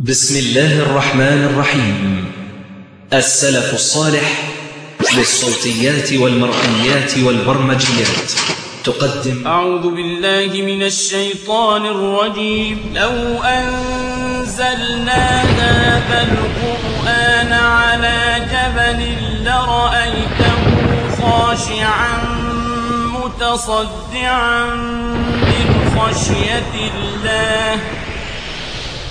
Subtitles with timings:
[0.00, 2.32] بسم الله الرحمن الرحيم.
[3.12, 4.42] السلف الصالح
[5.16, 8.32] للصوتيات والمرئيات والبرمجيات.
[8.84, 9.46] تقدم.
[9.46, 12.78] أعوذ بالله من الشيطان الرجيم.
[12.94, 19.00] لو أنزلنا هذا القرآن على جبل
[19.44, 20.58] لرأيته
[21.22, 22.18] خاشعا
[23.24, 24.64] متصدعا
[25.42, 27.80] من خشية الله.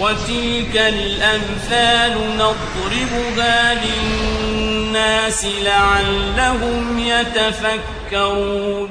[0.02, 8.90] وتلك الأمثال نضربها للناس لعلهم يتفكرون.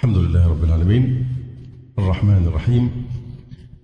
[0.00, 1.26] الحمد لله رب العالمين.
[1.98, 3.06] الرحمن الرحيم.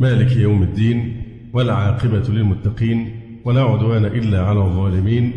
[0.00, 1.22] مالك يوم الدين
[1.54, 5.32] والعاقبة للمتقين ولا عدوان إلا على الظالمين.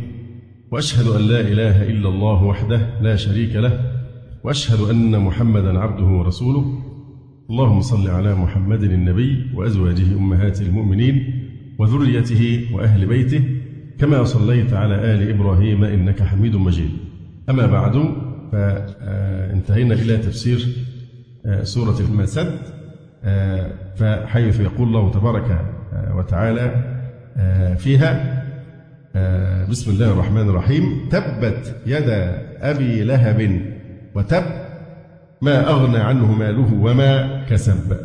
[0.72, 3.80] وأشهد أن لا إله إلا الله وحده لا شريك له.
[4.44, 6.95] وأشهد أن محمدا عبده ورسوله.
[7.50, 11.44] اللهم صل على محمد النبي وأزواجه أمهات المؤمنين
[11.80, 13.44] وذريته وأهل بيته
[14.00, 16.90] كما صليت على آل إبراهيم إنك حميد مجيد.
[17.50, 18.12] أما بعد
[18.52, 20.68] فانتهينا إلى تفسير
[21.64, 22.60] سورة المسد.
[23.96, 25.66] فحيث يقول الله تبارك
[26.16, 26.96] وتعالى
[27.78, 28.42] فيها
[29.70, 33.62] بسم الله الرحمن الرحيم تبت يدا أبي لهب
[34.16, 34.44] وتب
[35.42, 37.98] ما أغنى عنه ماله وما كسب.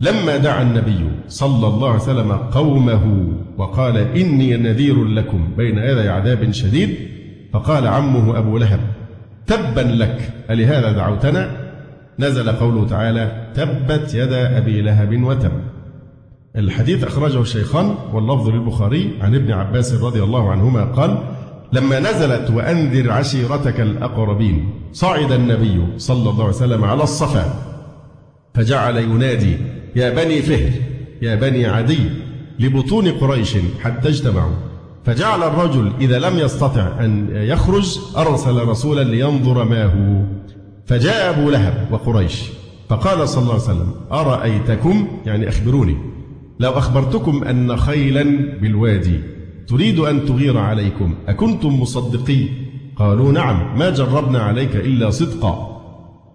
[0.00, 6.50] لما دعا النبي صلى الله عليه وسلم قومه وقال إني نذير لكم بين يدي عذاب
[6.50, 6.96] شديد
[7.52, 8.80] فقال عمه أبو لهب
[9.46, 11.50] تبا لك ألهذا دعوتنا؟
[12.18, 15.52] نزل قوله تعالى تبت يدا أبي لهب وتب.
[16.56, 21.18] الحديث أخرجه الشيخان واللفظ للبخاري عن ابن عباس رضي الله عنهما قال
[21.74, 27.54] لما نزلت وأنذر عشيرتك الأقربين صعد النبي صلى الله عليه وسلم على الصفا
[28.54, 29.56] فجعل ينادي
[29.96, 30.70] يا بني فهر
[31.22, 32.10] يا بني عدي
[32.58, 34.54] لبطون قريش حتى اجتمعوا.
[35.04, 40.24] فجعل الرجل إذا لم يستطع أن يخرج أرسل رسولا لينظر ما هو.
[40.86, 42.42] فجاء أبو لهب وقريش
[42.88, 45.96] فقال صلى الله عليه وسلم أرأيتكم؟ يعني أخبروني.
[46.60, 48.22] لو أخبرتكم أن خيلا
[48.60, 49.20] بالوادي.
[49.68, 52.48] تريد أن تغير عليكم أكنتم مصدقين؟
[52.96, 55.74] قالوا نعم ما جربنا عليك إلا صدقا.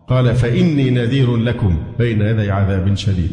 [0.07, 3.31] قال فإني نذير لكم بين يدي عذاب شديد.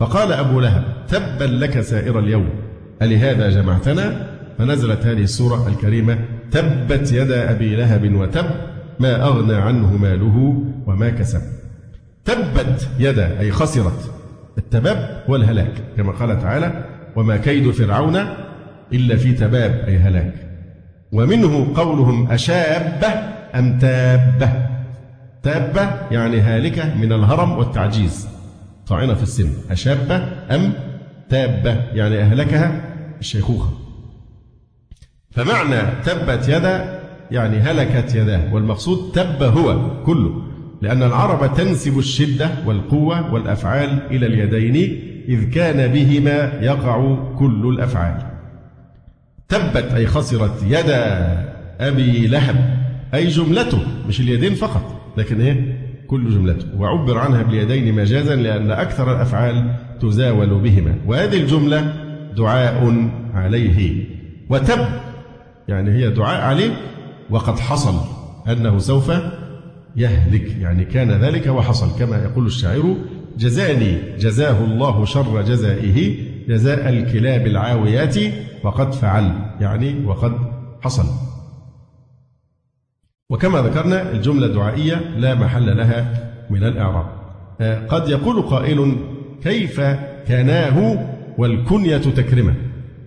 [0.00, 2.48] فقال أبو لهب تبا لك سائر اليوم.
[3.02, 4.26] ألهذا جمعتنا؟
[4.58, 6.18] فنزلت هذه السورة الكريمة
[6.50, 8.46] تبت يدا أبي لهب وتب
[9.00, 11.40] ما أغنى عنه ماله وما كسب.
[12.24, 14.10] تبت يدا أي خسرت.
[14.58, 16.84] التباب هو الهلاك كما قال تعالى
[17.16, 18.18] وما كيد فرعون
[18.94, 20.34] إلا في تباب أي هلاك.
[21.12, 23.08] ومنه قولهم أشابة
[23.54, 24.52] أم تابة.
[25.42, 28.28] تابة يعني هالكة من الهرم والتعجيز.
[28.86, 29.50] طاعنة في السن.
[29.70, 30.16] أشابة
[30.50, 30.72] أم
[31.28, 32.80] تابة يعني أهلكها
[33.20, 33.70] الشيخوخة.
[35.30, 37.00] فمعنى تبت يدا
[37.30, 40.42] يعني هلكت يداه والمقصود تب هو كله
[40.82, 48.33] لأن العرب تنسب الشدة والقوة والأفعال إلى اليدين إذ كان بهما يقع كل الأفعال.
[49.48, 52.84] تبت أي خسرت يدا أبي لهب
[53.14, 53.78] أي جملته
[54.08, 56.66] مش اليدين فقط لكن إيه؟ كل جملته.
[56.78, 60.94] وعبر عنها باليدين مجازا لأن أكثر الأفعال تزاول بهما.
[61.06, 61.94] وهذه الجملة
[62.36, 64.04] دعاء عليه.
[64.50, 64.86] وتب
[65.68, 66.70] يعني هي دعاء عليه
[67.30, 68.00] وقد حصل
[68.48, 69.12] أنه سوف
[69.96, 70.56] يهلك.
[70.60, 72.96] يعني كان ذلك وحصل كما يقول الشاعر
[73.38, 76.14] جزاني جزاه الله شر جزائه.
[76.48, 78.16] جزاء الكلاب العاويات
[78.62, 80.32] وقد فعل يعني وقد
[80.82, 81.04] حصل.
[83.30, 87.06] وكما ذكرنا الجملة دعائية لا محل لها من الإعراب.
[87.88, 88.96] قد يقول قائل
[89.42, 89.80] كيف
[90.28, 91.06] كناه
[91.38, 92.54] والكنية تكرمه؟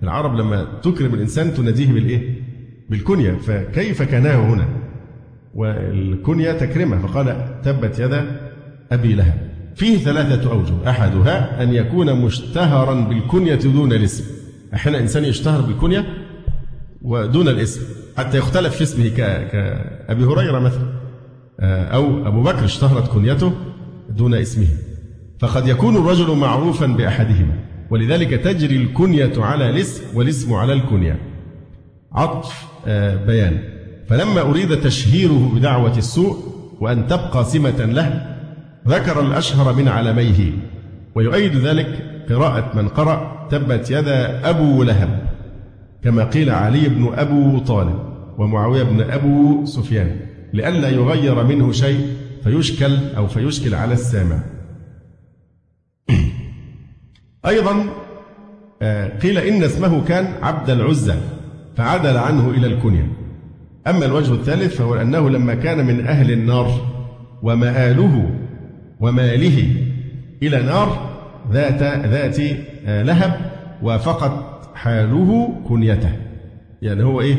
[0.03, 2.41] العرب لما تكرم الإنسان تناديه بالإيه؟
[2.89, 3.31] بالكنية.
[3.31, 4.67] فكيف كناه هنا؟
[5.53, 7.07] والكنية تكرمه.
[7.07, 8.41] فقال تبت يدا
[8.91, 9.47] أبي لهب.
[9.77, 10.89] فيه ثلاثة أوجه.
[10.89, 14.23] أحدها أن يكون مشتهرا بالكنية دون الاسم.
[14.73, 16.05] أحيانا إنسان يشتهر بالكنية
[17.02, 17.81] ودون الاسم.
[18.17, 20.97] حتى يختلف في اسمه كأبي هريرة مثلا.
[21.93, 23.53] أو أبو بكر اشتهرت كنيته
[24.09, 24.67] دون اسمه.
[25.40, 27.53] فقد يكون الرجل معروفا بأحدهما.
[27.90, 31.19] ولذلك تجري الكنية على الاسم والاسم على الكنية.
[32.11, 32.66] عطف
[33.28, 33.59] بيان.
[34.09, 36.37] فلما أريد تشهيره بدعوة السوء
[36.79, 38.36] وأن تبقى سمة له
[38.88, 40.52] ذكر الأشهر من علميه
[41.16, 41.88] ويؤيد ذلك
[42.29, 45.29] قراءة من قرأ تبت يدا أبو لهب
[46.03, 48.00] كما قيل علي بن أبو طالب
[48.38, 50.20] ومعاوية بن أبو سفيان
[50.53, 52.08] لئلا يغير منه شيء
[52.44, 54.40] فيشكل أو فيشكل على السامع.
[57.47, 57.85] أيضا
[58.82, 61.16] آه، قيل إن اسمه كان عبد العزى
[61.78, 63.12] فعدل عنه إلى الكنية.
[63.88, 66.97] أما الوجه الثالث فهو أنه لما كان من أهل النار
[67.44, 68.29] ومآله
[68.99, 69.76] وماله
[70.44, 71.17] إلى نار
[71.52, 72.40] ذات ذات
[72.85, 73.52] آه، لهب
[73.84, 76.11] وفقط حاله كنيته.
[76.82, 77.35] يعني هو إيه؟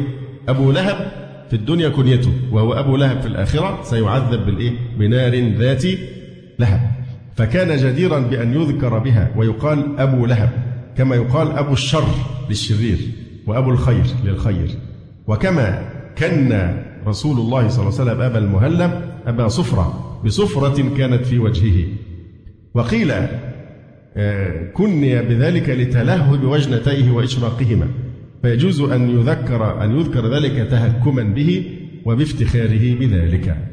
[0.48, 0.96] أبو لهب
[1.50, 5.84] في الدنيا كنيته وهو أبو لهب في الآخرة سيعذب بالإيه؟ بنار ذات
[6.58, 6.80] لهب.
[7.36, 10.50] فكان جديرا بأن يذكر بها ويقال أبو لهب
[10.96, 12.08] كما يقال أبو الشر
[12.48, 12.98] للشرير
[13.46, 14.68] وأبو الخير للخير.
[15.26, 15.88] وكما
[16.18, 16.72] كن
[17.06, 18.90] رسول الله صلى الله عليه وسلم أبا المهلب
[19.26, 21.88] أبا صفرة بصفرة كانت في وجهه.
[22.74, 23.12] وقيل
[24.16, 27.88] آه، كني بذلك لتلهب وجنتيه وإشراقهما.
[28.42, 33.68] فيجوز أن يذكر أن يذكر ذلك تهكما به وبافتخاره بذلك.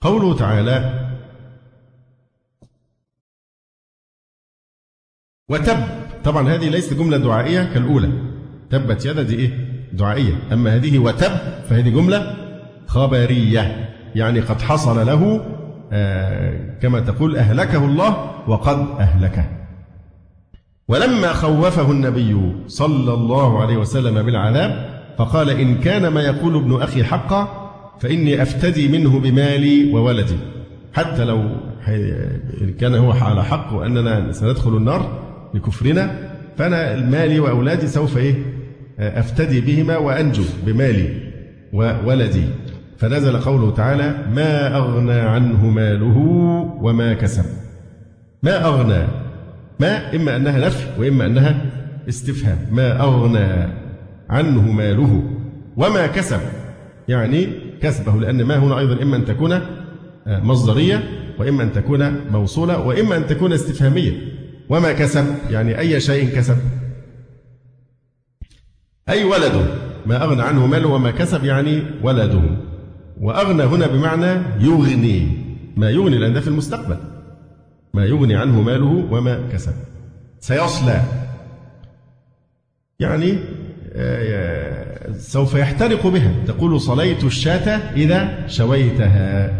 [0.00, 1.06] قوله تعالى
[5.48, 5.76] وتب.
[6.24, 8.12] طبعا هذه ليست جملة دعائية كالأولى.
[8.70, 9.50] تبت يد دي إيه؟
[9.92, 10.34] دعائية.
[10.52, 11.32] أما هذه وتب
[11.68, 12.36] فهذه جملة
[12.86, 13.95] خبرية.
[14.16, 15.40] يعني قد حصل له
[15.92, 19.44] آه كما تقول أهلكه الله وقد أهلكه.
[20.88, 27.04] ولما خوفه النبي صلى الله عليه وسلم بالعذاب فقال إن كان ما يقول ابن أخي
[27.04, 30.36] حقا فإني أفتدي منه بمالي وولدي.
[30.94, 31.50] حتى لو
[32.80, 35.22] كان هو على حق وأننا سندخل النار
[35.54, 38.34] بكفرنا فأنا مالي وأولادي سوف إيه
[38.98, 41.08] أفتدي بهما وأنجو بمالي
[41.72, 42.44] وولدي.
[42.98, 46.18] فنزل قوله تعالى ما أغنى عنه ماله
[46.80, 47.44] وما كسب.
[48.42, 49.06] ما أغنى.
[49.80, 51.66] ما إما أنها نفي وإما أنها
[52.08, 52.58] استفهام.
[52.70, 53.72] ما أغنى
[54.30, 55.22] عنه ماله
[55.76, 56.40] وما كسب.
[57.08, 57.48] يعني
[57.82, 59.60] كسبه لأن ما هنا أيضا إما أن تكون
[60.26, 61.02] مصدرية
[61.38, 64.12] وإما أن تكون موصولة وإما أن تكون استفهامية.
[64.68, 66.56] وما كسب يعني أي شيء كسب.
[69.08, 69.64] أي ولده
[70.06, 72.42] ما أغنى عنه ماله وما كسب يعني ولده.
[73.20, 75.46] وأغنى هنا بمعنى يغني.
[75.76, 76.96] ما يغني لأن ده في المستقبل.
[77.94, 79.72] ما يغني عنه ماله وما كسب.
[80.40, 81.02] سيصلى.
[83.00, 83.38] يعني
[83.92, 86.32] آه، سوف يحترق بها.
[86.46, 89.52] تقول صليت الشاة إذا شويتها.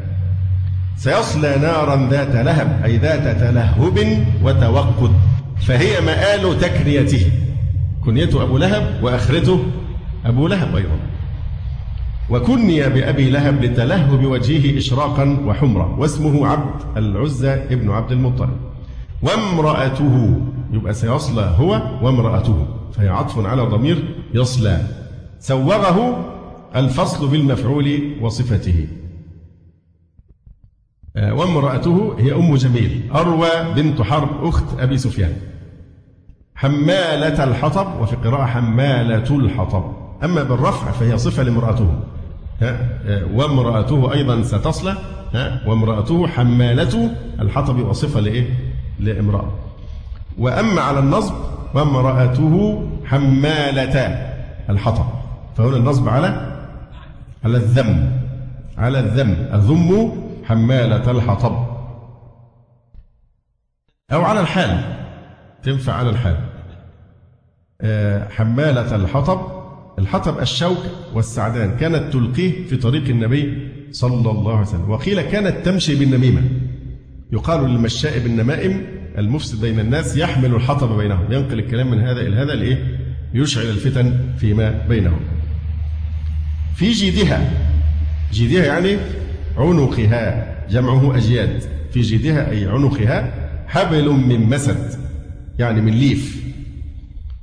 [0.97, 3.93] سيصلى نارا ذات لهب أي ذات تلهب
[4.43, 5.13] وتوقد.
[5.67, 7.31] فهي مآل تكريته.
[8.05, 9.65] كنيته أبو لهب وآخرته
[10.25, 11.16] أبو لهب أيضا.
[12.31, 18.57] وكني بأبي لهب لتلهب وجهه إشراقا وحمرا واسمه عبد العزى ابن عبد المطلب.
[19.23, 20.41] وامرأته
[20.73, 24.87] يبقى سيصلى هو وامرأته فهي عطف على ضمير يصلى.
[25.39, 26.25] سوغه
[26.77, 28.89] الفصل بالمفعول وصفته.
[31.17, 35.37] آه، وامرأته هي أم جميل أروى بنت حرب أخت أبي سفيان.
[36.55, 39.85] حمالة الحطب وفي قراءة حمالة الحطب.
[40.25, 42.01] أما بالرفع فهي صفة لامرأته.
[43.33, 44.97] وامرأته أيضا ستصلى
[45.67, 47.11] وامرأته حمالة
[47.41, 49.53] الحطب وصفة لإيه؟ لامرأة.
[50.39, 51.35] وأما على النصب
[51.75, 53.99] وامرأته حمالة
[54.71, 55.07] الحطب.
[55.57, 56.57] فهنا النصب على
[57.45, 58.21] على الذم
[58.79, 59.49] على الذم.
[59.53, 60.13] الذم
[60.45, 61.67] حمالة الحطب.
[64.13, 64.97] أو على الحال.
[65.63, 66.37] تنفع على الحال.
[67.81, 69.41] آه، حمالة الحطب
[69.99, 70.79] الحطب الشوك
[71.15, 74.91] والسعدان كانت تلقيه في طريق النبي صلى الله عليه وسلم.
[74.91, 76.43] وقيل كانت تمشي بالنميمة.
[77.33, 78.87] يقال للمشاء بالنمائم
[79.19, 81.33] المفسد بين الناس يحمل الحطب بينهم.
[81.33, 82.99] ينقل الكلام من هذا إلى هذا لإيه؟
[83.35, 85.21] يشعل الفتن فيما بينهم.
[86.75, 87.51] في جيدها
[88.33, 88.97] جيدها يعني
[89.57, 91.63] عنقها جمعه أجياد.
[91.93, 93.35] في جيدها أي عنقها
[93.67, 94.91] حبل من مسد
[95.59, 96.47] يعني من ليف.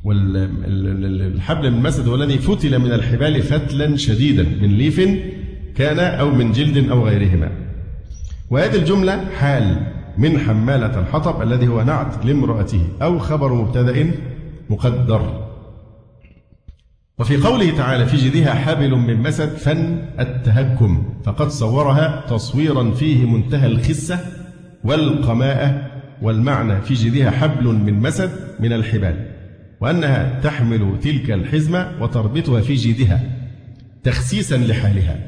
[0.04, 5.02] والحبل المسد هو الذي فتل من الحبال فتلا شديدا من ليف
[5.76, 7.52] كان أو من جلد أو غيرهما.
[8.50, 14.12] وهذه الجملة حال من حمالة الحطب الذي هو نعت لامرأته أو خبر مبتدأ
[14.70, 15.50] مقدر.
[17.20, 23.68] وفي قوله تعالى في جدها حبل من مسد فن التهكم فقد صورها تصويرا فيه منتهى
[23.68, 24.20] الخسة
[24.84, 25.92] والقماءة
[26.22, 29.33] والمعنى في جدها حبل من مسد من الحبال.
[29.84, 33.22] وأنها تحمل تلك الحزمة وتربطها في جيدها
[34.04, 35.20] تخسيسا لحالها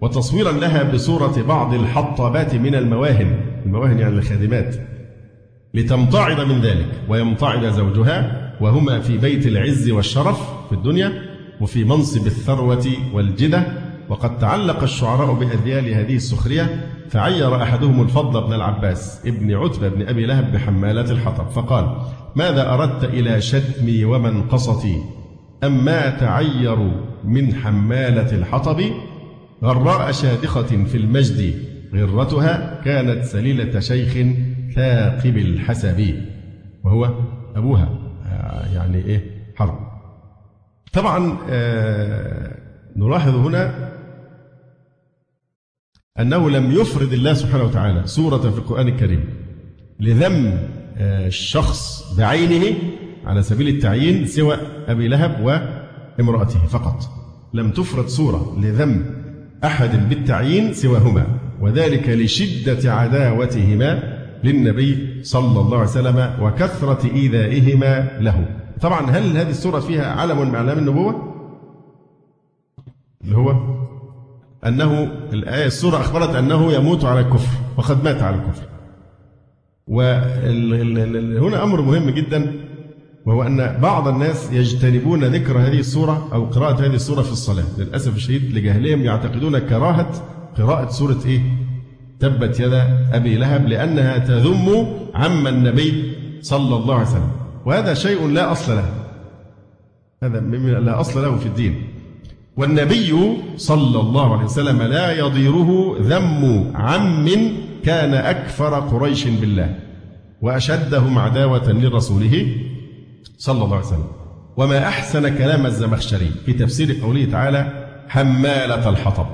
[0.00, 4.76] وتصويرا لها بصورة بعض الحطابات من المواهن المواهن يعني الخادمات
[5.74, 11.12] لتمتعض من ذلك ويمتعض زوجها وهما في بيت العز والشرف في الدنيا
[11.60, 13.66] وفي منصب الثروة والجدة
[14.08, 20.26] وقد تعلق الشعراء بأذيال هذه السخرية فعير أحدهم الفضل بن العباس ابن عتبة بن أبي
[20.26, 21.96] لهب بحمالات الحطب فقال
[22.36, 24.96] ماذا أردت إلى شتمي ومنقصتي؟
[25.64, 26.92] أم ما تعير
[27.24, 28.82] من حمالة الحطب؟
[29.64, 31.54] غراء شادخة في المجد
[31.94, 34.12] غرتها كانت سليلة شيخ
[34.74, 36.14] ثاقب الحسب.
[36.84, 37.10] وهو
[37.56, 37.88] أبوها.
[38.74, 39.24] يعني إيه؟
[39.56, 39.78] حرب.
[40.92, 42.56] طبعا آه
[42.96, 43.93] نلاحظ هنا
[46.20, 49.24] أنه لم يفرد الله سبحانه وتعالى سورة في القرآن الكريم
[50.00, 50.58] لذم
[50.96, 52.76] آه، الشخص بعينه
[53.24, 54.56] على سبيل التعيين سوى
[54.88, 57.02] أبي لهب وامرأته فقط.
[57.54, 59.04] لم تفرد سورة لذم
[59.64, 61.26] أحد بالتعيين سواهما
[61.60, 68.46] وذلك لشدة عداوتهما للنبي صلى الله عليه وسلم وكثرة إيذائهما له.
[68.80, 71.34] طبعا هل هذه السورة فيها علم من أعلام النبوة؟
[73.24, 73.73] اللي هو
[74.66, 78.62] أنه الآية السورة أخبرت أنه يموت على الكفر وقد مات على الكفر.
[79.86, 82.52] وهنا أمر مهم جدا
[83.26, 87.64] وهو أن بعض الناس يجتنبون ذكر هذه السورة أو قراءة هذه السورة في الصلاة.
[87.78, 90.10] للأسف الشديد لجهلهم يعتقدون كراهة
[90.58, 91.40] قراءة سورة إيه؟
[92.20, 97.30] تبت يدا أبي لهب لأنها تذم عم النبي صلى الله عليه وسلم.
[97.66, 98.88] وهذا شيء لا أصل له.
[100.22, 100.40] هذا
[100.80, 101.93] لا أصل له في الدين.
[102.56, 107.28] والنبي صلى الله عليه وسلم لا يضيره ذم عم
[107.84, 109.74] كان أكفر قريش بالله
[110.42, 112.56] وأشدهم عداوة لرسوله
[113.38, 114.06] صلى الله عليه وسلم.
[114.56, 119.26] وما أحسن كلام الزمخشري في تفسير قوله تعالى حمالة الحطب.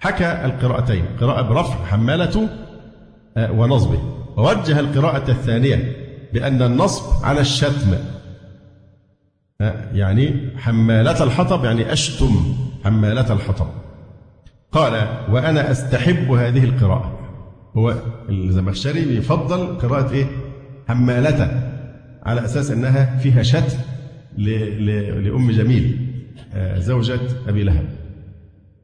[0.00, 2.48] حكى القراءتين قراءة برفع حمالة
[3.36, 3.98] آه، ونصبه.
[4.36, 5.96] ووجه القراءة الثانية
[6.32, 7.94] بأن النصب على الشتم
[9.92, 13.66] يعني حمالة الحطب يعني أشتم حمالة الحطب.
[14.72, 14.92] قال
[15.30, 17.18] وأنا أستحب هذه القراءة.
[17.76, 17.94] هو
[18.28, 20.26] الزمخشري بيفضل قراءة إيه؟
[20.88, 21.70] حمالة
[22.22, 23.78] على أساس أنها فيها شتم
[24.38, 26.06] لأم جميل
[26.54, 27.88] آه، زوجة أبي لهب.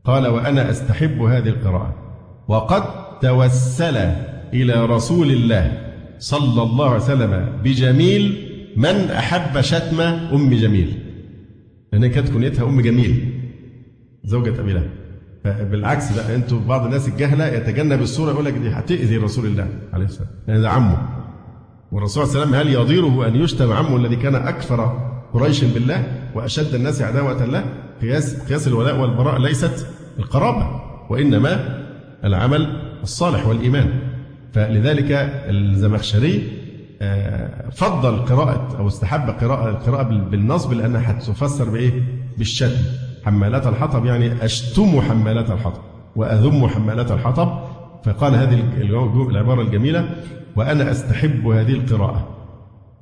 [0.04, 1.94] قال وأنا أستحب هذه القراءة.
[2.48, 2.82] وقد
[3.20, 3.96] توسل
[4.54, 8.45] إلى رسول الله صلى الله عليه وسلم بجميل
[8.76, 10.98] من أحب شتم أم جميل؟
[11.92, 13.32] لأن كانت كنيتها أم جميل.
[14.24, 14.90] زوجة أبي لهب
[15.70, 20.04] بالعكس بقى أنتوا بعض الناس الجهلة يتجنب الصورة يقول لك دي هتأذي رسول الله عليه
[20.04, 21.08] السلام يعني ده عمه.
[21.92, 26.04] والرسول صلى الله عليه وسلم هل يضيره أن يشتم عمه الذي كان أكثر قريش بالله
[26.34, 27.64] وأشد الناس عداوة له؟
[28.02, 29.86] قياس قياس الولاء والبراء ليست
[30.18, 30.80] القرابة
[31.10, 31.82] وإنما
[32.24, 32.66] العمل
[33.02, 33.88] الصالح والإيمان.
[34.52, 35.12] فلذلك
[35.48, 36.42] الزمخشري
[37.72, 41.92] فضل قراءة أو استحب قراءة القراءة بالنصب لأنها هتفسر بإيه؟
[42.38, 42.82] بالشتم.
[43.24, 45.80] حمالات الحطب يعني أشتم حمالات الحطب
[46.16, 47.58] وأذم حمالات الحطب.
[48.04, 48.60] فقال هذه
[49.30, 50.08] العبارة الجميلة
[50.56, 52.28] وأنا أستحب هذه القراءة.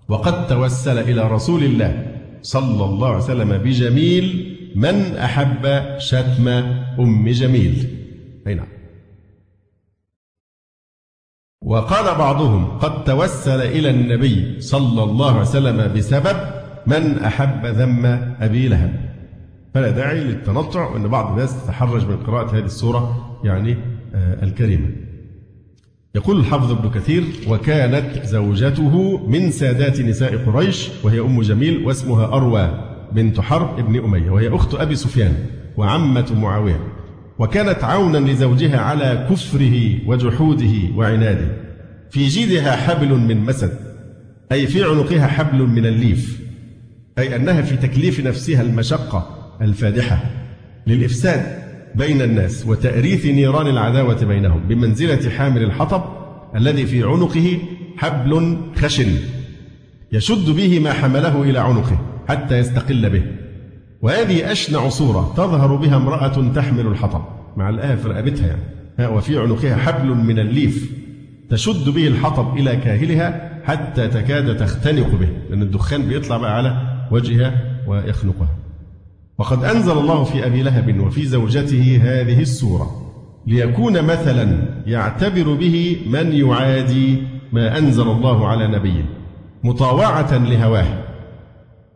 [0.09, 2.07] وقد توسل إلى رسول الله
[2.43, 6.49] صلى الله عليه وسلم بجميل من أحب شتم
[6.99, 7.89] أم جميل.
[8.47, 8.74] أي نعم.
[11.65, 16.37] وقال بعضهم قد توسل إلى النبي صلى الله عليه وسلم بسبب
[16.87, 18.07] من أحب ذم
[18.41, 19.15] أبي لهب.
[19.75, 23.77] فلا داعي للتنطع وأن بعض الناس تحرج من قراءة هذه السورة يعني
[24.15, 24.89] آه، الكريمة.
[26.15, 32.71] يقول الحافظ ابن كثير وكانت زوجته من سادات نساء قريش وهي أم جميل واسمها أروى
[33.13, 35.35] بنت حرب ابن أمية وهي أخت أبي سفيان
[35.77, 36.81] وعمة معاوية.
[37.39, 41.47] وكانت عونا لزوجها على كفره وجحوده وعناده.
[42.11, 43.79] في جيدها حبل من مسد
[44.53, 46.41] أي في عنقها حبل من الليف
[47.19, 50.19] أي أنها في تكليف نفسها المشقة الفادحة.
[50.87, 51.65] للإفساد
[51.95, 56.03] بين الناس وتأريث نيران العداوة بينهم بمنزلة حامل الحطب
[56.57, 57.59] الذي في عنقه
[57.97, 59.09] حبل خشن
[60.13, 61.99] يشد به ما حمله إلى عنقه
[62.29, 63.23] حتى يستقل به.
[64.05, 67.23] وهذه أشنع صورة تظهر بها امرأة تحمل الحطب.
[67.57, 68.47] مع الآية في رقبتها
[68.99, 70.93] يعني وفي عنقها حبل من الليف
[71.51, 76.77] تشد به الحطب إلى كاهلها حتى تكاد تختنق به لأن الدخان بيطلع بقى على
[77.11, 78.49] وجهها ويخنقها.
[79.39, 82.91] وقد أنزل الله في أبي لهب وفي زوجته هذه السورة
[83.47, 89.05] ليكون مثلا يعتبر به من يعادي ما أنزل الله على نبيه
[89.65, 91.05] مطاوعة لهواه.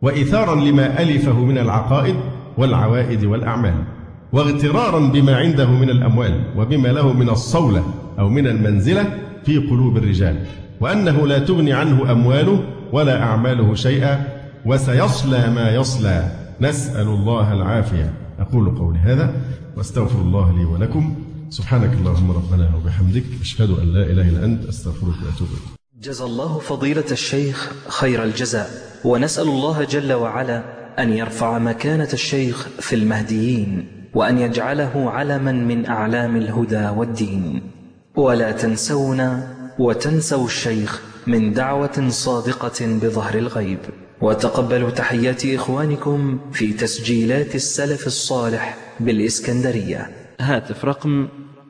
[0.01, 2.15] وإثارا لما ألفه من العقائد
[2.57, 3.83] والعوائد والأعمال
[4.31, 7.83] واغترارا بما عنده من الأموال وبما له من الصولة
[8.19, 9.13] أو من المنزلة
[9.45, 10.45] في قلوب الرجال
[10.79, 14.27] وأنه لا تغني عنه أمواله ولا أعماله شيئا
[14.65, 16.31] وسيصلى ما يصلى.
[16.61, 18.13] نسأل الله العافية.
[18.39, 19.33] أقول قولي هذا
[19.77, 21.15] وأستغفر الله لي ولكم.
[21.49, 25.78] سبحانك اللهم ربنا وبحمدك أشهد أن لا إله إلا أنت أستغفرك وأتوب إليك.
[26.01, 28.69] جزى الله فضيلة الشيخ خير الجزاء
[29.05, 30.63] ونسأل الله جل وعلا
[30.99, 37.71] أن يرفع مكانة الشيخ في المهديين وأن يجعله علما من أعلام الهدى والدين.
[38.15, 43.79] ولا تنسونا وتنسوا الشيخ من دعوة صادقة بظهر الغيب.
[44.21, 50.09] وتقبلوا تحيات إخوانكم في تسجيلات السلف الصالح بالإسكندرية.
[50.39, 51.27] هاتف رقم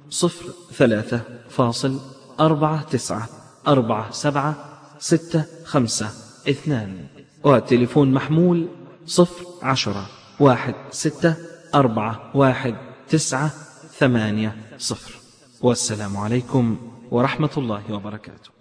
[0.09, 1.99] صفر ثلاثة فاصل
[2.39, 3.38] أربعة تسعة.
[3.69, 4.55] أربعة سبعة
[4.99, 6.09] ستة خمسة
[6.49, 7.07] اثنان.
[7.43, 8.67] وتليفون محمول
[9.05, 10.05] صفر عشرة
[10.39, 11.35] واحد ستة
[11.75, 12.75] أربعة واحد
[13.09, 13.51] تسعة
[13.99, 15.13] ثمانية صفر.
[15.61, 16.77] والسلام عليكم
[17.11, 18.58] ورحمة الله وبركاته.